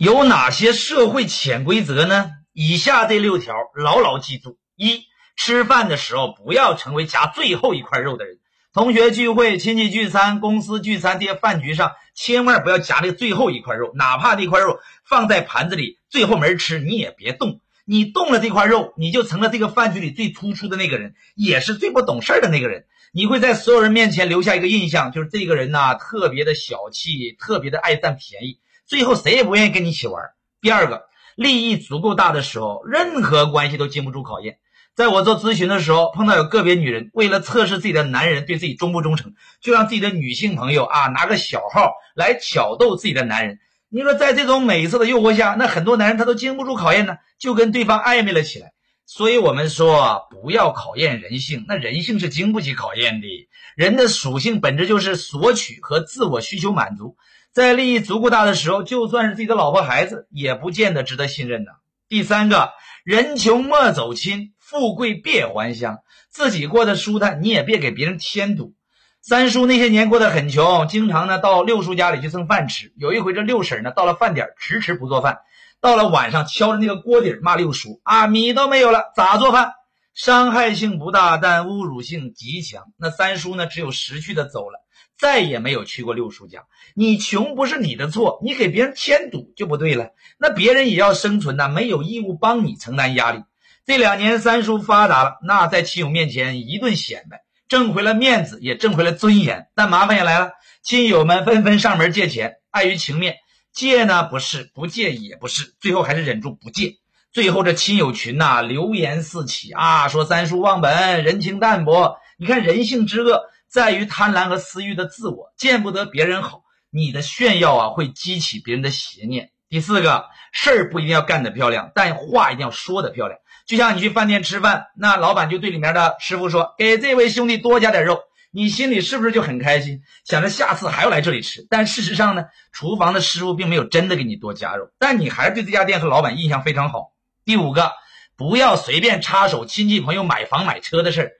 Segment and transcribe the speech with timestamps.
[0.00, 2.30] 有哪些社会潜规则呢？
[2.54, 5.02] 以下这六条牢牢记住：一、
[5.36, 8.38] 吃饭的时候不要成为夹最后一块肉的人。
[8.72, 17.60] 同学聚会、亲戚聚餐、公司聚餐这些饭局上，千万不要夹那最后一块肉，哪怕那块肉放在盘子里，最后没人吃，你也别动。
[17.84, 22.86] 你动了这块肉，你就成了这个饭局里最突出的那个人，也是最不懂事的那个人。
[23.12, 28.60] 你会在所有人面前留下一个印象，就是这个人呐，特别的小气，特别的爱占便宜，
[28.90, 30.20] 最后谁也不愿意跟你一起玩。
[30.60, 31.04] 第二个，
[31.36, 34.58] 利益足够大的时候，任何关系都经不住考验。
[34.96, 43.60] 在我做咨询的时候，碰到有个别女人，为了测试自己的男人对自己忠不忠诚，就让自己的女性朋友啊拿个小号来挑逗自己的男人。
[43.90, 48.72] 你说，在这种美色的诱惑下，那很多男人他都经不住考验呢，就跟对方暧昧了起来。
[49.06, 53.28] 所以，我们说不要考验人性，那人性是经不起考验的。
[53.76, 57.16] 人的属性本质就是索取和自我需求满足，
[57.52, 61.72] 在利益足够大的时候，就算是自己的老婆孩子，也不见得值得信任的。
[62.08, 62.70] 第三个
[63.04, 65.98] 人穷莫走亲，富贵别还乡，
[66.30, 68.74] 自己过得舒坦，你也别给别人添堵。
[69.20, 72.92] 三叔那些年过得很穷，经常呢到六叔家里去蹭饭吃。
[72.96, 75.38] 有一回，这六婶呢到了饭点迟迟不做饭，
[75.80, 79.72] 到了晚上敲着那个锅底骂六叔啊，米都没有了，咋做饭？
[80.14, 82.84] 伤害性不大，但侮辱性极强。
[82.96, 84.80] 那三叔呢只有识趣的走了，
[85.20, 86.64] 再也没有去过六叔家。
[86.94, 90.10] 你穷不是你的错，你给别人添堵就不对了。
[90.38, 93.42] 那别人也要生存呐，没有义务帮你承担压力。
[93.84, 97.42] 这两年三叔发达了，那在亲友面前一顿显摆。
[97.68, 100.50] 挣回了面子，也挣回了尊严，但麻烦也来了。
[100.82, 103.36] 亲友们纷纷上门借钱，碍于情面，
[103.72, 106.96] 借呢不是，不借也不是，最后还是忍住不借。
[107.32, 112.16] 最后这亲友群呐，流言四起啊，说三叔忘本，人情淡薄。
[112.38, 119.50] 你看人性之恶，在于贪婪和私欲的自我，见不得别人好，你的炫耀啊，会激起别人的邪念。
[119.68, 123.38] 第四个事儿不一定要干得漂亮，但话一定要说得漂亮。
[123.66, 128.20] 就像你去饭店吃饭，那老板就对里面的师傅说：“给这位兄弟多加点肉。”
[128.52, 131.64] 你心里是不是就很开心，想着下次还要来这里吃？
[131.70, 137.12] 但事实上呢，厨房的师傅并没有真的给你多加肉，但你还是对这家店和老板印象非常好。
[137.44, 137.92] 第五个，
[138.36, 141.30] 不要随便插手亲戚朋友买房买车的事儿，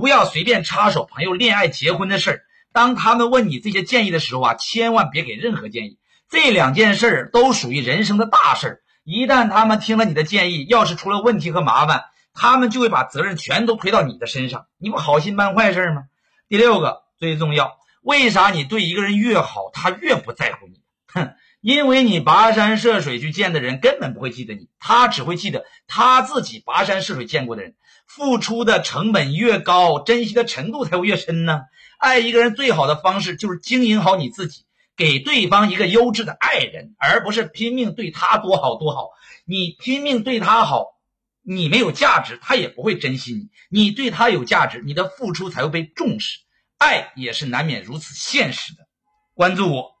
[0.00, 2.42] 不要随便插手朋友恋爱结婚的事儿。
[2.72, 5.98] 当他们问你这些建议的时候啊，千万别给任何建议。
[6.28, 8.80] 这两件事儿都属于人生的大事儿。
[9.04, 14.66] 一旦他们听了你的建议，要是出了问题和麻烦，他们就会把责任全都推到你的身上。
[14.78, 16.06] 你不好心办坏事吗？
[16.48, 20.80] 第六个最重要，为啥你对一个人越好，他越不在乎你？
[21.06, 27.74] 哼，因为你跋山涉水去见的人根本不会记得你，他只会记得他自己跋山涉水见过的人。
[28.06, 31.62] 付出的成本越高，珍惜的程度才会越深呢。
[31.98, 34.66] 爱一个人最好的方式就是经营好你自己。
[34.94, 39.08] 给对方一个优质的爱人，而不是拼命对他多好多好。
[39.46, 40.98] 你拼命对他好，
[41.42, 43.48] 你没有价值，他也不会珍惜你。
[43.70, 46.40] 你对他有价值，你的付出才会被重视。
[46.76, 48.86] 爱也是难免如此现实的。
[49.32, 49.92] 关注我，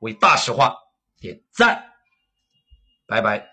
[0.00, 0.78] 为大实话
[1.22, 1.92] 点赞，
[3.06, 3.51] 拜拜。